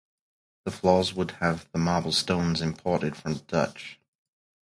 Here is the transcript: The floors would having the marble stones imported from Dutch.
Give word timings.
The 0.65 0.71
floors 0.71 1.13
would 1.13 1.29
having 1.29 1.67
the 1.73 1.77
marble 1.77 2.11
stones 2.11 2.59
imported 2.59 3.15
from 3.15 3.35
Dutch. 3.35 3.99